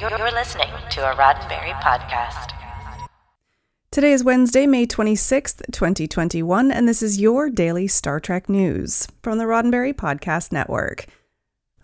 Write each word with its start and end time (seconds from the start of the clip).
You're 0.00 0.10
listening 0.30 0.68
to 0.90 1.10
a 1.10 1.16
Roddenberry 1.16 1.72
podcast. 1.80 2.52
Today 3.90 4.12
is 4.12 4.22
Wednesday, 4.22 4.64
May 4.64 4.86
26th, 4.86 5.60
2021, 5.72 6.70
and 6.70 6.88
this 6.88 7.02
is 7.02 7.20
your 7.20 7.50
daily 7.50 7.88
Star 7.88 8.20
Trek 8.20 8.48
news 8.48 9.08
from 9.24 9.38
the 9.38 9.44
Roddenberry 9.44 9.92
Podcast 9.92 10.52
Network. 10.52 11.06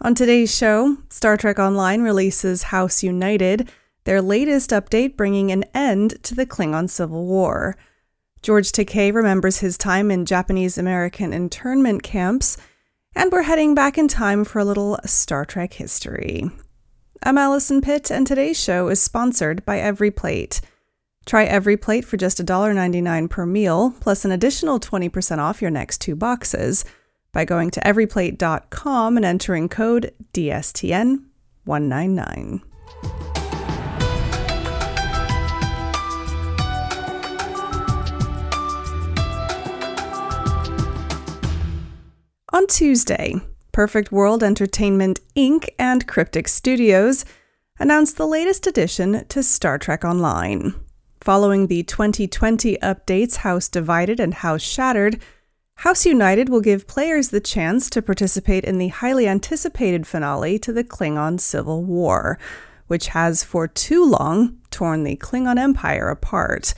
On 0.01 0.15
today's 0.15 0.57
show, 0.57 0.99
Star 1.11 1.37
Trek 1.37 1.59
Online 1.59 2.03
releases 2.03 2.65
House 2.65 3.03
United, 3.03 3.69
their 4.05 4.23
latest 4.23 4.71
update 4.71 5.17
bringing 5.17 5.51
an 5.51 5.65
end 5.75 6.23
to 6.23 6.37
the 6.37 6.47
Klingon 6.47 6.89
Civil 6.89 7.27
War. 7.27 7.77
George 8.43 8.71
Takei 8.71 9.13
remembers 9.13 9.59
his 9.59 9.77
time 9.77 10.13
in 10.13 10.25
Japanese 10.25 10.79
American 10.79 11.33
internment 11.33 12.05
camps, 12.05 12.57
and 13.17 13.33
we're 13.33 13.43
heading 13.43 13.75
back 13.75 13.99
in 13.99 14.07
time 14.07 14.45
for 14.45 14.61
a 14.61 14.65
little 14.65 15.01
Star 15.05 15.45
Trek 15.45 15.73
history. 15.73 16.49
I'm 17.27 17.39
Allison 17.39 17.81
Pitt, 17.81 18.11
and 18.11 18.27
today's 18.27 18.63
show 18.63 18.89
is 18.89 19.01
sponsored 19.01 19.65
by 19.65 19.79
Every 19.79 20.11
Plate. 20.11 20.61
Try 21.25 21.45
Every 21.45 21.79
Plate 21.79 22.05
for 22.05 22.19
just 22.19 22.37
$1.99 22.37 23.31
per 23.31 23.47
meal, 23.47 23.95
plus 23.99 24.27
an 24.27 24.31
additional 24.31 24.79
20% 24.79 25.39
off 25.39 25.63
your 25.63 25.71
next 25.71 26.03
two 26.03 26.15
boxes 26.15 26.85
by 27.33 27.47
going 27.47 27.71
to 27.71 27.81
everyplate.com 27.81 29.17
and 29.17 29.25
entering 29.25 29.71
code 29.71 30.13
DSTN199. 30.35 32.61
On 42.53 42.67
Tuesday, 42.67 43.41
Perfect 43.75 44.13
World 44.13 44.45
Entertainment 44.45 45.19
Inc. 45.35 45.69
and 45.81 46.07
Cryptic 46.07 46.47
Studios 46.47 47.25
announced 47.77 48.17
the 48.17 48.25
latest 48.25 48.69
addition 48.69 49.27
to 49.27 49.43
Star 49.43 49.79
Trek 49.79 50.05
Online. 50.05 50.77
Following 51.21 51.67
the 51.67 51.83
2020 51.83 52.77
updates 52.77 53.39
House 53.39 53.69
Divided 53.69 54.21
and 54.21 54.33
House 54.33 54.63
Shattered, 54.63 55.21
House 55.79 56.07
United 56.07 56.49
will 56.49 56.61
give 56.61 56.87
players 56.87 57.31
the 57.31 57.41
chance 57.41 57.91
to 57.91 58.01
participate 58.01 58.63
in 58.63 58.79
the 58.79 58.89
highly 58.89 59.27
anticipated 59.27 60.07
finale 60.07 60.57
to 60.61 60.73
the 60.73 60.85
Klingon 60.85 61.41
Civil 61.41 61.83
War, 61.83 62.39
which 62.87 63.09
has 63.09 63.43
for 63.43 63.67
too 63.67 64.05
long 64.05 64.57
torn 64.71 65.03
the 65.03 65.17
Klingon 65.17 65.59
Empire 65.59 66.11
apart. 66.11 66.75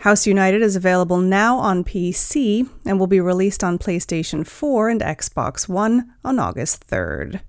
House 0.00 0.28
United 0.28 0.62
is 0.62 0.76
available 0.76 1.18
now 1.18 1.58
on 1.58 1.82
PC 1.82 2.68
and 2.86 3.00
will 3.00 3.08
be 3.08 3.20
released 3.20 3.64
on 3.64 3.78
PlayStation 3.78 4.46
4 4.46 4.90
and 4.90 5.00
Xbox 5.00 5.68
One 5.68 6.14
on 6.24 6.38
August 6.38 6.86
3rd. 6.86 7.40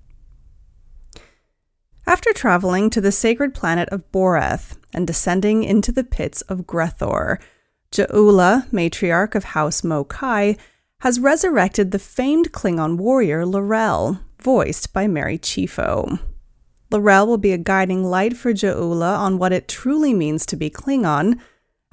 After 2.06 2.32
traveling 2.32 2.90
to 2.90 3.00
the 3.00 3.12
sacred 3.12 3.54
planet 3.54 3.88
of 3.90 4.10
Boreth 4.10 4.76
and 4.92 5.06
descending 5.06 5.62
into 5.62 5.92
the 5.92 6.02
pits 6.02 6.42
of 6.42 6.66
Grethor, 6.66 7.38
Ja'ula, 7.92 8.68
matriarch 8.70 9.36
of 9.36 9.44
House 9.44 9.82
Mokai, 9.82 10.58
has 11.02 11.20
resurrected 11.20 11.92
the 11.92 12.00
famed 12.00 12.50
Klingon 12.50 12.96
warrior 12.96 13.46
L'Rell, 13.46 14.20
voiced 14.40 14.92
by 14.92 15.06
Mary 15.06 15.38
Chieffo. 15.38 16.18
L'Rell 16.90 17.28
will 17.28 17.38
be 17.38 17.52
a 17.52 17.58
guiding 17.58 18.04
light 18.04 18.36
for 18.36 18.52
Ja'ula 18.52 19.16
on 19.18 19.38
what 19.38 19.52
it 19.52 19.68
truly 19.68 20.12
means 20.12 20.44
to 20.46 20.56
be 20.56 20.68
Klingon 20.68 21.38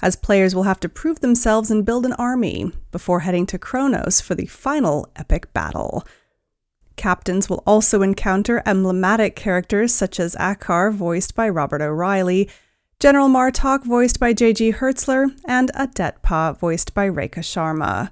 as 0.00 0.16
players 0.16 0.54
will 0.54 0.62
have 0.62 0.80
to 0.80 0.88
prove 0.88 1.20
themselves 1.20 1.70
and 1.70 1.84
build 1.84 2.06
an 2.06 2.12
army 2.14 2.70
before 2.92 3.20
heading 3.20 3.46
to 3.46 3.58
Kronos 3.58 4.20
for 4.20 4.34
the 4.34 4.46
final 4.46 5.08
epic 5.16 5.52
battle. 5.52 6.06
Captains 6.96 7.48
will 7.48 7.62
also 7.66 8.02
encounter 8.02 8.62
emblematic 8.66 9.36
characters 9.36 9.94
such 9.94 10.18
as 10.20 10.34
Akar, 10.36 10.92
voiced 10.92 11.34
by 11.34 11.48
Robert 11.48 11.80
O'Reilly, 11.80 12.48
General 13.00 13.28
Martok, 13.28 13.84
voiced 13.84 14.18
by 14.18 14.32
J.G. 14.32 14.72
Hertzler, 14.72 15.32
and 15.44 15.70
Adetpa, 15.74 16.58
voiced 16.58 16.94
by 16.94 17.08
Rekha 17.08 17.38
Sharma. 17.38 18.10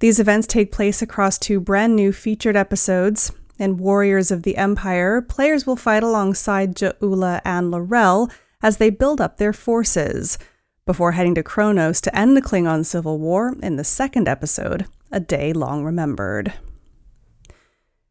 These 0.00 0.20
events 0.20 0.46
take 0.46 0.70
place 0.70 1.00
across 1.00 1.38
two 1.38 1.58
brand 1.60 1.96
new 1.96 2.12
featured 2.12 2.56
episodes. 2.56 3.32
In 3.58 3.78
Warriors 3.78 4.30
of 4.30 4.42
the 4.42 4.58
Empire, 4.58 5.22
players 5.22 5.66
will 5.66 5.76
fight 5.76 6.02
alongside 6.02 6.76
Ja'ula 6.76 7.40
and 7.42 7.70
L'Rell 7.70 8.30
as 8.62 8.76
they 8.76 8.90
build 8.90 9.18
up 9.18 9.38
their 9.38 9.54
forces 9.54 10.38
before 10.86 11.12
heading 11.12 11.34
to 11.34 11.42
Kronos 11.42 12.00
to 12.00 12.16
end 12.16 12.36
the 12.36 12.40
Klingon 12.42 12.86
Civil 12.86 13.18
War 13.18 13.56
in 13.60 13.74
the 13.74 13.82
second 13.82 14.28
episode, 14.28 14.86
A 15.10 15.18
Day 15.18 15.52
Long 15.52 15.84
Remembered. 15.84 16.52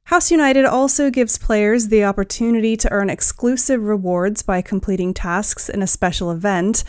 House 0.03 0.29
United 0.29 0.65
also 0.65 1.09
gives 1.09 1.37
players 1.37 1.87
the 1.87 2.03
opportunity 2.03 2.75
to 2.77 2.91
earn 2.91 3.09
exclusive 3.09 3.81
rewards 3.81 4.43
by 4.43 4.61
completing 4.61 5.13
tasks 5.13 5.69
in 5.69 5.81
a 5.81 5.87
special 5.87 6.29
event 6.29 6.83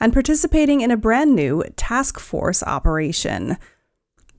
and 0.00 0.12
participating 0.12 0.80
in 0.80 0.90
a 0.90 0.96
brand 0.96 1.34
new 1.34 1.62
task 1.76 2.18
force 2.18 2.62
operation. 2.64 3.56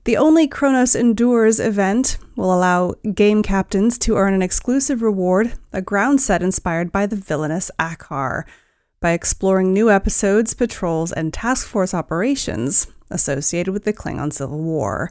The 0.04 0.18
Only 0.18 0.46
Kronos 0.46 0.94
Endures 0.94 1.58
event 1.58 2.18
will 2.36 2.54
allow 2.54 2.94
game 3.14 3.42
captains 3.42 3.98
to 3.98 4.16
earn 4.16 4.34
an 4.34 4.42
exclusive 4.42 5.02
reward, 5.02 5.54
a 5.72 5.82
ground 5.82 6.20
set 6.20 6.42
inspired 6.42 6.92
by 6.92 7.06
the 7.06 7.16
villainous 7.16 7.70
Akar 7.78 8.44
by 9.00 9.12
exploring 9.12 9.72
new 9.72 9.90
episodes, 9.90 10.54
patrols, 10.54 11.10
and 11.10 11.32
task 11.32 11.66
force 11.66 11.94
operations 11.94 12.86
associated 13.10 13.72
with 13.72 13.84
the 13.84 13.92
Klingon 13.92 14.32
Civil 14.32 14.60
War. 14.60 15.10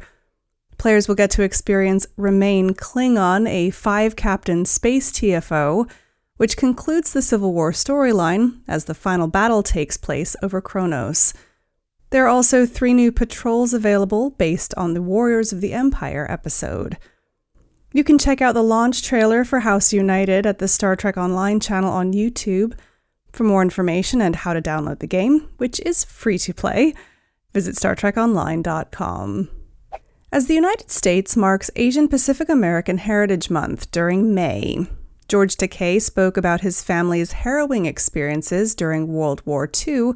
Players 0.78 1.08
will 1.08 1.16
get 1.16 1.32
to 1.32 1.44
experience 1.44 2.08
Remain 2.16 2.74
Klingon, 2.74 3.50
a 3.50 3.72
five 3.72 4.16
captain 4.16 4.64
space 4.64 5.12
TFO, 5.12 5.90
which 6.38 6.56
concludes 6.56 7.12
the 7.12 7.22
Civil 7.22 7.52
War 7.52 7.72
storyline 7.72 8.62
as 8.68 8.86
the 8.86 8.94
final 8.94 9.28
battle 9.28 9.62
takes 9.62 9.98
place 9.98 10.38
over 10.42 10.62
Kronos. 10.62 11.34
There 12.12 12.26
are 12.26 12.30
also 12.30 12.66
three 12.66 12.94
new 12.94 13.12
patrols 13.12 13.74
available 13.74 14.30
based 14.32 14.74
on 14.76 14.94
the 14.94 15.02
Warriors 15.02 15.52
of 15.52 15.62
the 15.62 15.74
Empire 15.74 16.26
episode. 16.30 16.98
You 17.92 18.04
can 18.04 18.18
check 18.18 18.42
out 18.42 18.54
the 18.54 18.64
launch 18.64 19.04
trailer 19.04 19.44
for 19.44 19.62
House 19.62 19.92
United 19.92 20.46
at 20.46 20.60
the 20.60 20.68
Star 20.68 20.96
Trek 20.96 21.18
Online 21.18 21.60
channel 21.60 21.92
on 21.92 22.14
YouTube 22.14 22.74
for 23.32 23.44
more 23.44 23.62
information 23.62 24.22
and 24.22 24.36
how 24.36 24.54
to 24.54 24.62
download 24.62 25.00
the 25.00 25.08
game, 25.08 25.50
which 25.58 25.80
is 25.82 26.04
free 26.04 26.38
to 26.40 26.54
play, 26.54 26.94
visit 27.54 27.76
StarTrekOnline.com. 27.76 29.50
As 30.32 30.46
the 30.46 30.54
United 30.54 30.92
States 30.92 31.36
marks 31.36 31.72
Asian 31.76 32.08
Pacific 32.08 32.50
American 32.50 33.00
Heritage 33.00 33.50
Month 33.50 33.90
during 33.92 34.34
May, 34.36 34.86
George 35.28 35.56
Takei 35.56 36.02
spoke 36.02 36.38
about 36.38 36.62
his 36.62 36.84
family's 36.84 37.32
harrowing 37.32 37.86
experiences 37.86 38.76
during 38.76 39.08
World 39.08 39.42
War 39.46 39.70
II 39.88 40.12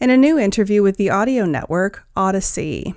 in 0.00 0.10
a 0.10 0.16
new 0.16 0.38
interview 0.38 0.82
with 0.82 0.96
the 0.96 1.10
audio 1.10 1.44
network 1.44 2.04
Odyssey. 2.16 2.94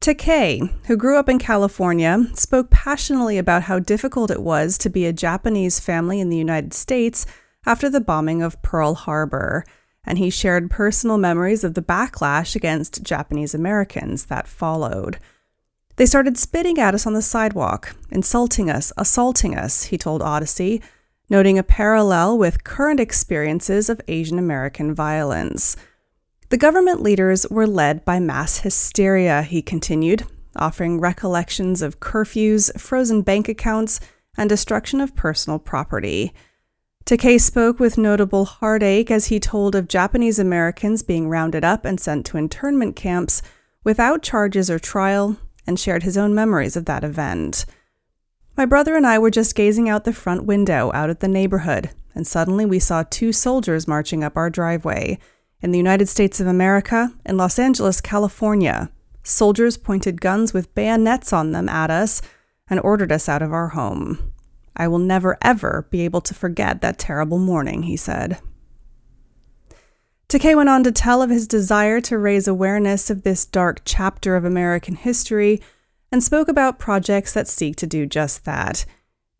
Takei, 0.00 0.72
who 0.86 0.96
grew 0.96 1.18
up 1.18 1.28
in 1.28 1.38
California, 1.38 2.24
spoke 2.32 2.70
passionately 2.70 3.36
about 3.36 3.64
how 3.64 3.78
difficult 3.78 4.30
it 4.30 4.42
was 4.42 4.78
to 4.78 4.88
be 4.88 5.04
a 5.04 5.12
Japanese 5.12 5.78
family 5.78 6.20
in 6.20 6.30
the 6.30 6.38
United 6.38 6.72
States 6.72 7.26
after 7.66 7.88
the 7.90 8.00
bombing 8.00 8.42
of 8.42 8.60
Pearl 8.62 8.94
Harbor, 8.94 9.64
and 10.04 10.18
he 10.18 10.30
shared 10.30 10.70
personal 10.70 11.18
memories 11.18 11.62
of 11.64 11.74
the 11.74 11.82
backlash 11.82 12.56
against 12.56 13.02
Japanese 13.02 13.54
Americans 13.54 14.26
that 14.26 14.48
followed. 14.48 15.18
They 15.96 16.06
started 16.06 16.38
spitting 16.38 16.78
at 16.78 16.94
us 16.94 17.06
on 17.06 17.12
the 17.12 17.20
sidewalk, 17.20 17.94
insulting 18.10 18.70
us, 18.70 18.92
assaulting 18.96 19.56
us, 19.56 19.84
he 19.84 19.98
told 19.98 20.22
Odyssey, 20.22 20.80
noting 21.28 21.58
a 21.58 21.62
parallel 21.62 22.38
with 22.38 22.64
current 22.64 22.98
experiences 22.98 23.90
of 23.90 24.00
Asian 24.08 24.38
American 24.38 24.94
violence. 24.94 25.76
The 26.48 26.56
government 26.56 27.02
leaders 27.02 27.46
were 27.50 27.66
led 27.66 28.04
by 28.04 28.18
mass 28.18 28.58
hysteria, 28.58 29.42
he 29.42 29.62
continued, 29.62 30.24
offering 30.56 31.00
recollections 31.00 31.82
of 31.82 32.00
curfews, 32.00 32.76
frozen 32.80 33.22
bank 33.22 33.48
accounts, 33.48 34.00
and 34.36 34.48
destruction 34.48 35.00
of 35.00 35.14
personal 35.14 35.58
property. 35.58 36.32
Takei 37.10 37.40
spoke 37.40 37.80
with 37.80 37.98
notable 37.98 38.44
heartache 38.44 39.10
as 39.10 39.26
he 39.26 39.40
told 39.40 39.74
of 39.74 39.88
Japanese 39.88 40.38
Americans 40.38 41.02
being 41.02 41.28
rounded 41.28 41.64
up 41.64 41.84
and 41.84 41.98
sent 41.98 42.24
to 42.26 42.36
internment 42.36 42.94
camps 42.94 43.42
without 43.82 44.22
charges 44.22 44.70
or 44.70 44.78
trial, 44.78 45.36
and 45.66 45.76
shared 45.76 46.04
his 46.04 46.16
own 46.16 46.36
memories 46.36 46.76
of 46.76 46.84
that 46.84 47.02
event. 47.02 47.66
My 48.56 48.64
brother 48.64 48.94
and 48.94 49.04
I 49.04 49.18
were 49.18 49.32
just 49.32 49.56
gazing 49.56 49.88
out 49.88 50.04
the 50.04 50.12
front 50.12 50.44
window 50.44 50.92
out 50.94 51.10
at 51.10 51.18
the 51.18 51.26
neighborhood, 51.26 51.90
and 52.14 52.28
suddenly 52.28 52.64
we 52.64 52.78
saw 52.78 53.02
two 53.02 53.32
soldiers 53.32 53.88
marching 53.88 54.22
up 54.22 54.36
our 54.36 54.48
driveway. 54.48 55.18
In 55.60 55.72
the 55.72 55.78
United 55.78 56.08
States 56.08 56.38
of 56.38 56.46
America, 56.46 57.12
in 57.26 57.36
Los 57.36 57.58
Angeles, 57.58 58.00
California, 58.00 58.88
soldiers 59.24 59.76
pointed 59.76 60.20
guns 60.20 60.52
with 60.52 60.72
bayonets 60.76 61.32
on 61.32 61.50
them 61.50 61.68
at 61.68 61.90
us 61.90 62.22
and 62.68 62.78
ordered 62.78 63.10
us 63.10 63.28
out 63.28 63.42
of 63.42 63.52
our 63.52 63.70
home. 63.70 64.32
I 64.76 64.88
will 64.88 64.98
never, 64.98 65.36
ever 65.42 65.86
be 65.90 66.02
able 66.02 66.20
to 66.22 66.34
forget 66.34 66.80
that 66.80 66.98
terrible 66.98 67.38
morning, 67.38 67.84
he 67.84 67.96
said. 67.96 68.38
Takei 70.28 70.54
went 70.54 70.68
on 70.68 70.84
to 70.84 70.92
tell 70.92 71.22
of 71.22 71.30
his 71.30 71.48
desire 71.48 72.00
to 72.02 72.16
raise 72.16 72.46
awareness 72.46 73.10
of 73.10 73.24
this 73.24 73.44
dark 73.44 73.82
chapter 73.84 74.36
of 74.36 74.44
American 74.44 74.94
history 74.94 75.60
and 76.12 76.22
spoke 76.22 76.48
about 76.48 76.78
projects 76.78 77.32
that 77.32 77.48
seek 77.48 77.74
to 77.76 77.86
do 77.86 78.06
just 78.06 78.44
that. 78.44 78.84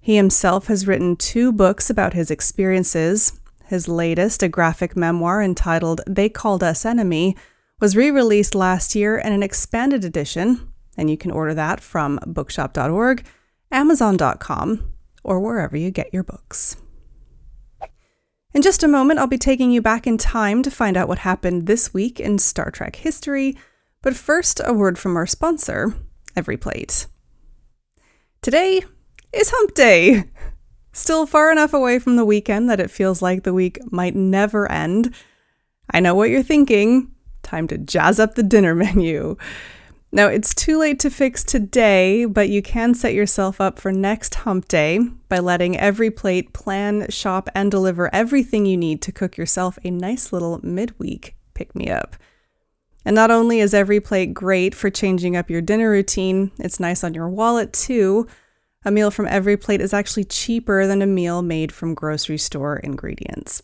He 0.01 0.17
himself 0.17 0.67
has 0.67 0.87
written 0.87 1.15
two 1.15 1.53
books 1.53 1.91
about 1.91 2.15
his 2.15 2.31
experiences. 2.31 3.39
His 3.67 3.87
latest, 3.87 4.43
a 4.43 4.49
graphic 4.49 4.97
memoir 4.97 5.43
entitled 5.43 6.01
They 6.07 6.29
Called 6.29 6.65
Us 6.65 6.85
Enemy, 6.85 7.37
was 7.81 7.97
re 7.97 8.11
released 8.11 8.55
last 8.55 8.95
year 8.95 9.17
in 9.17 9.33
an 9.33 9.43
expanded 9.43 10.05
edition, 10.05 10.73
and 10.97 11.09
you 11.09 11.17
can 11.17 11.31
order 11.31 11.55
that 11.55 11.81
from 11.81 12.19
bookshop.org, 12.27 13.25
amazon.com, 13.71 14.90
or 15.23 15.41
wherever 15.41 15.77
you 15.77 15.91
get 15.91 16.13
your 16.13 16.23
books. 16.23 16.77
In 18.53 18.63
just 18.63 18.83
a 18.83 18.89
moment, 18.89 19.21
I'll 19.21 19.27
be 19.29 19.39
taking 19.39 19.71
you 19.71 19.81
back 19.81 20.07
in 20.07 20.19
time 20.19 20.63
to 20.65 20.71
find 20.71 20.97
out 20.97 21.07
what 21.07 21.21
happened 21.21 21.67
this 21.67 21.95
week 21.95 22.19
in 22.19 22.39
Star 22.39 22.71
Trek 22.71 22.97
history. 22.97 23.57
But 24.03 24.17
first, 24.17 24.61
a 24.65 24.73
word 24.73 24.99
from 24.99 25.17
our 25.17 25.27
sponsor, 25.27 25.95
EveryPlate. 26.37 27.07
Today 28.43 28.83
is 29.33 29.51
Hump 29.51 29.75
Day. 29.75 30.25
Still 30.93 31.27
far 31.27 31.53
enough 31.53 31.73
away 31.73 32.01
from 32.01 32.17
the 32.17 32.25
weekend 32.25 32.69
that 32.69 32.81
it 32.81 32.91
feels 32.91 33.23
like 33.23 33.45
the 33.45 33.55
week 33.55 33.79
might 33.93 34.17
never 34.17 34.71
end. 34.71 35.15
I 35.91 36.01
know 36.01 36.15
what 36.15 36.31
you're 36.31 36.43
thinking. 36.43 37.13
Time 37.43 37.69
to 37.69 37.79
jazz 37.79 38.19
up 38.19 38.35
the 38.35 38.43
dinner 38.43 38.75
menu. 38.77 39.37
Now, 40.13 40.27
it's 40.27 40.55
too 40.55 40.77
late 40.79 40.99
to 41.01 41.11
fix 41.11 41.45
today, 41.45 42.25
but 42.25 42.49
you 42.49 42.63
can 42.63 42.95
set 42.95 43.15
yourself 43.15 43.61
up 43.61 43.79
for 43.79 43.93
next 43.93 44.35
hump 44.35 44.67
day 44.67 44.99
by 45.29 45.39
letting 45.39 45.77
every 45.77 46.11
plate 46.11 46.53
plan, 46.53 47.09
shop, 47.11 47.49
and 47.55 47.71
deliver 47.71 48.13
everything 48.13 48.67
you 48.67 48.77
need 48.77 49.03
to 49.03 49.13
cook 49.13 49.37
yourself 49.37 49.79
a 49.85 49.91
nice 49.91 50.33
little 50.33 50.59
midweek 50.65 51.37
pick 51.55 51.75
me 51.77 51.91
up. 51.91 52.17
And 53.05 53.15
not 53.15 53.31
only 53.31 53.61
is 53.61 53.73
every 53.73 54.01
plate 54.01 54.35
great 54.35 54.75
for 54.75 54.91
changing 54.91 55.37
up 55.37 55.49
your 55.49 55.63
dinner 55.63 55.91
routine, 55.91 56.51
it's 56.59 56.81
nice 56.81 57.05
on 57.05 57.15
your 57.15 57.29
wallet 57.29 57.73
too. 57.73 58.27
A 58.85 58.91
meal 58.91 59.11
from 59.11 59.27
every 59.27 59.57
plate 59.57 59.81
is 59.81 59.95
actually 59.95 60.25
cheaper 60.25 60.87
than 60.87 61.03
a 61.03 61.07
meal 61.07 61.41
made 61.43 61.71
from 61.71 61.95
grocery 61.95 62.39
store 62.39 62.79
ingredients. 62.79 63.63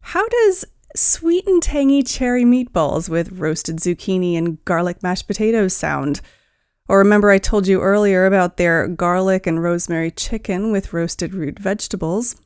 How 0.00 0.26
does 0.28 0.64
sweet 0.98 1.46
and 1.46 1.62
tangy 1.62 2.02
cherry 2.02 2.44
meatballs 2.44 3.08
with 3.08 3.32
roasted 3.32 3.76
zucchini 3.76 4.36
and 4.36 4.62
garlic 4.64 5.02
mashed 5.02 5.26
potatoes 5.26 5.72
sound. 5.72 6.20
Or 6.88 6.98
remember, 6.98 7.30
I 7.30 7.38
told 7.38 7.66
you 7.66 7.80
earlier 7.80 8.26
about 8.26 8.56
their 8.56 8.88
garlic 8.88 9.46
and 9.46 9.62
rosemary 9.62 10.10
chicken 10.10 10.72
with 10.72 10.92
roasted 10.92 11.34
root 11.34 11.58
vegetables. 11.58 12.36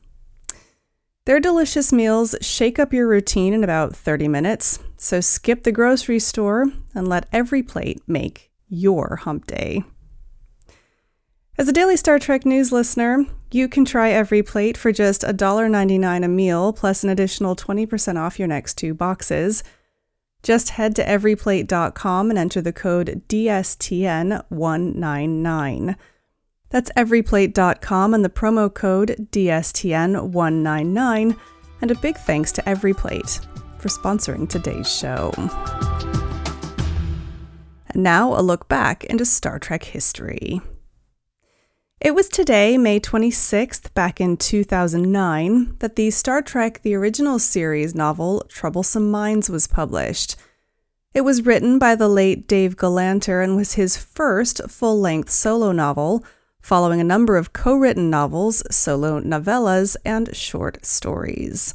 Their 1.25 1.39
delicious 1.39 1.93
meals 1.93 2.35
shake 2.41 2.77
up 2.77 2.91
your 2.93 3.07
routine 3.07 3.53
in 3.53 3.63
about 3.63 3.95
30 3.95 4.27
minutes, 4.27 4.79
so 4.97 5.21
skip 5.21 5.63
the 5.63 5.71
grocery 5.71 6.19
store 6.19 6.67
and 6.93 7.07
let 7.07 7.29
every 7.31 7.63
plate 7.63 8.01
make 8.07 8.51
your 8.67 9.15
hump 9.17 9.47
day. 9.47 9.83
As 11.57 11.69
a 11.69 11.73
daily 11.73 11.95
Star 11.95 12.19
Trek 12.19 12.45
news 12.45 12.71
listener, 12.71 13.25
you 13.53 13.67
can 13.67 13.85
try 13.85 14.11
every 14.11 14.41
plate 14.41 14.75
for 14.77 14.91
just 14.91 15.21
$1.99 15.21 16.25
a 16.25 16.27
meal 16.27 16.73
plus 16.73 17.03
an 17.03 17.09
additional 17.09 17.55
20% 17.55 18.17
off 18.17 18.39
your 18.39 18.47
next 18.47 18.73
two 18.75 18.93
boxes. 18.93 19.63
Just 20.41 20.69
head 20.71 20.95
to 20.95 21.05
everyplate.com 21.05 22.29
and 22.29 22.39
enter 22.39 22.61
the 22.61 22.73
code 22.73 23.23
DSTN199. 23.29 25.95
That's 26.69 26.91
everyplate.com 26.97 28.13
and 28.13 28.25
the 28.25 28.29
promo 28.29 28.73
code 28.73 29.27
DSTN199. 29.31 31.37
And 31.81 31.91
a 31.91 31.95
big 31.95 32.17
thanks 32.17 32.51
to 32.53 32.61
EveryPlate 32.63 33.45
for 33.77 33.89
sponsoring 33.89 34.49
today's 34.49 34.91
show. 34.91 35.31
And 37.89 38.01
now 38.03 38.35
a 38.37 38.41
look 38.41 38.67
back 38.67 39.03
into 39.03 39.25
Star 39.25 39.59
Trek 39.59 39.83
history. 39.83 40.61
It 42.03 42.13
was 42.13 42.27
today, 42.27 42.77
May 42.77 42.99
26th, 42.99 43.93
back 43.93 44.19
in 44.19 44.35
2009, 44.35 45.77
that 45.79 45.95
the 45.95 46.11
Star 46.11 46.41
Trek 46.41 46.81
The 46.81 46.95
Original 46.95 47.39
Series 47.39 47.95
novel 47.95 48.45
Troublesome 48.49 49.09
Minds 49.09 49.49
was 49.49 49.67
published. 49.67 50.35
It 51.13 51.21
was 51.21 51.45
written 51.45 51.79
by 51.79 51.95
the 51.95 52.09
late 52.09 52.45
Dave 52.45 52.75
Galanter 52.75 53.41
and 53.41 53.55
was 53.55 53.75
his 53.75 53.95
first 53.95 54.69
full 54.69 54.99
length 54.99 55.29
solo 55.29 55.71
novel, 55.71 56.25
following 56.59 56.99
a 56.99 57.05
number 57.05 57.37
of 57.37 57.53
co 57.53 57.73
written 57.73 58.09
novels, 58.09 58.63
solo 58.69 59.21
novellas, 59.21 59.95
and 60.03 60.35
short 60.35 60.85
stories. 60.85 61.73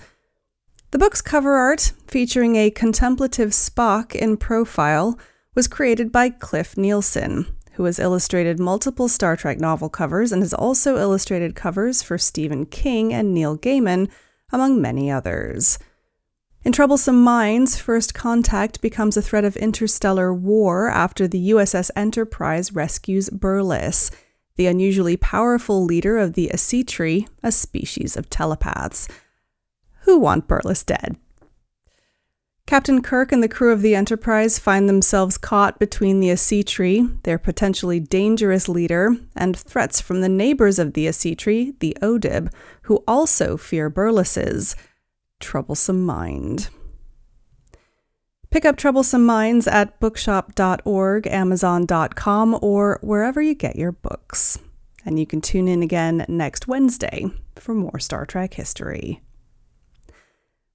The 0.91 0.99
book's 0.99 1.23
cover 1.23 1.55
art, 1.55 1.95
featuring 2.07 2.57
a 2.57 2.71
contemplative 2.71 3.53
Spock 3.53 4.15
in 4.15 4.37
profile, 4.37 5.19
was 5.55 5.67
created 5.67 6.13
by 6.13 6.29
Cliff 6.29 6.77
Nielsen, 6.77 7.47
who 7.79 7.85
has 7.85 8.01
illustrated 8.01 8.59
multiple 8.59 9.07
Star 9.07 9.37
Trek 9.37 9.61
novel 9.61 9.89
covers 9.89 10.33
and 10.33 10.43
has 10.43 10.53
also 10.53 10.99
illustrated 10.99 11.55
covers 11.55 12.03
for 12.03 12.19
Stephen 12.19 12.67
King 12.67 13.15
and 13.15 13.33
Neil 13.33 13.57
Gaiman, 13.57 14.11
among 14.51 14.83
many 14.83 15.13
others. 15.13 15.79
In 16.65 16.73
Troublesome 16.73 17.23
Minds, 17.23 17.79
First 17.79 18.15
Contact 18.15 18.81
becomes 18.81 19.17
a 19.17 19.23
threat 19.23 19.45
of 19.45 19.57
interstellar 19.57 20.35
war 20.35 20.89
after 20.89 21.29
the 21.29 21.51
USS 21.51 21.93
Enterprise 21.95 22.73
rescues 22.73 23.31
Burles, 23.31 24.11
the 24.57 24.67
unusually 24.67 25.17
powerful 25.17 25.85
leader 25.85 26.19
of 26.19 26.33
the 26.33 26.51
Asitri, 26.53 27.29
a 27.45 27.53
species 27.53 28.17
of 28.17 28.29
telepaths. 28.29 29.07
Who 30.01 30.19
want 30.19 30.49
Burles 30.49 30.85
dead? 30.85 31.17
Captain 32.69 33.01
Kirk 33.01 33.33
and 33.33 33.43
the 33.43 33.49
crew 33.49 33.73
of 33.73 33.81
the 33.81 33.95
Enterprise 33.95 34.59
find 34.59 34.91
themselves 34.91 35.39
caught 35.39 35.79
between 35.79 36.21
the 36.21 36.29
Asitri, 36.29 37.09
their 37.23 37.39
potentially 37.39 37.99
dangerous 37.99 38.69
leader, 38.69 39.17
and 39.35 39.57
threats 39.57 40.03
from 40.03 40.21
the 40.21 40.29
neighbors 40.29 40.79
of 40.79 40.93
the 40.93 41.07
Asitri, 41.07 41.73
the 41.79 41.97
Odib, 42.03 42.53
who 42.83 43.03
also 43.09 43.57
fear 43.57 43.89
Burles's 43.89 44.77
troublesome 45.41 46.05
mind. 46.05 46.69
Pick 48.51 48.67
up 48.67 48.77
Troublesome 48.77 49.25
Minds 49.25 49.67
at 49.67 49.99
bookshop.org, 49.99 51.27
amazon.com, 51.27 52.59
or 52.61 52.99
wherever 53.03 53.41
you 53.41 53.55
get 53.55 53.77
your 53.77 53.93
books. 53.93 54.59
And 55.07 55.19
you 55.19 55.25
can 55.25 55.41
tune 55.41 55.69
in 55.69 55.83
again 55.83 56.27
next 56.29 56.69
Wednesday 56.69 57.29
for 57.57 57.73
more 57.73 57.99
Star 57.99 58.27
Trek 58.27 58.53
history. 58.53 59.23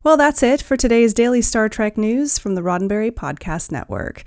Well, 0.04 0.18
that's 0.18 0.44
it 0.44 0.62
for 0.62 0.76
today's 0.76 1.14
daily 1.14 1.42
Star 1.42 1.70
Trek 1.70 1.98
news 1.98 2.38
from 2.38 2.56
the 2.56 2.62
Roddenberry 2.62 3.10
Podcast 3.10 3.72
Network. 3.72 4.26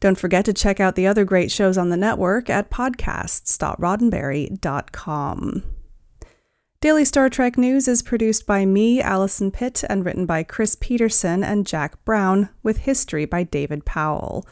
Don't 0.00 0.18
forget 0.18 0.44
to 0.46 0.52
check 0.52 0.80
out 0.80 0.96
the 0.96 1.06
other 1.06 1.24
great 1.24 1.52
shows 1.52 1.78
on 1.78 1.90
the 1.90 1.96
network 1.96 2.50
at 2.50 2.72
podcasts.roddenberry.com. 2.72 5.62
Daily 6.80 7.04
Star 7.04 7.30
Trek 7.30 7.56
News 7.56 7.86
is 7.86 8.02
produced 8.02 8.48
by 8.48 8.64
me, 8.64 9.00
Allison 9.00 9.52
Pitt, 9.52 9.84
and 9.88 10.04
written 10.04 10.26
by 10.26 10.42
Chris 10.42 10.76
Peterson 10.80 11.44
and 11.44 11.68
Jack 11.68 12.04
Brown, 12.04 12.48
with 12.64 12.78
history 12.78 13.24
by 13.24 13.44
David 13.44 13.84
Powell. 13.84 14.44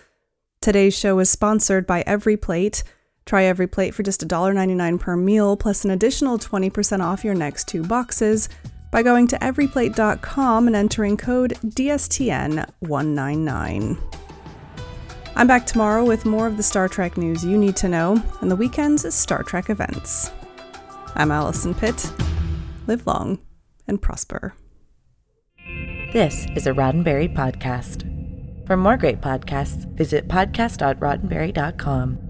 Today's 0.62 0.96
show 0.96 1.18
is 1.18 1.28
sponsored 1.28 1.84
by 1.84 2.04
EveryPlate. 2.04 2.84
Try 3.26 3.42
EveryPlate 3.42 3.92
for 3.92 4.04
just 4.04 4.20
$1.99 4.20 5.00
per 5.00 5.16
meal, 5.16 5.56
plus 5.56 5.84
an 5.84 5.90
additional 5.90 6.38
20% 6.38 7.04
off 7.04 7.24
your 7.24 7.34
next 7.34 7.66
two 7.66 7.82
boxes 7.82 8.48
by 8.90 9.02
going 9.02 9.26
to 9.28 9.38
everyplate.com 9.38 10.66
and 10.66 10.76
entering 10.76 11.16
code 11.16 11.54
DSTN199. 11.64 13.98
I'm 15.36 15.46
back 15.46 15.64
tomorrow 15.64 16.04
with 16.04 16.26
more 16.26 16.46
of 16.46 16.56
the 16.56 16.62
Star 16.62 16.88
Trek 16.88 17.16
news 17.16 17.44
you 17.44 17.56
need 17.56 17.76
to 17.76 17.88
know 17.88 18.22
and 18.40 18.50
the 18.50 18.56
weekend's 18.56 19.14
Star 19.14 19.42
Trek 19.42 19.70
events. 19.70 20.30
I'm 21.14 21.30
Allison 21.30 21.74
Pitt. 21.74 22.12
Live 22.86 23.06
long 23.06 23.38
and 23.86 24.02
prosper. 24.02 24.54
This 26.12 26.46
is 26.56 26.66
a 26.66 26.72
Roddenberry 26.72 27.32
podcast. 27.32 28.06
For 28.66 28.76
more 28.76 28.96
great 28.96 29.20
podcasts, 29.20 29.88
visit 29.94 30.26
podcast.roddenberry.com. 30.28 32.29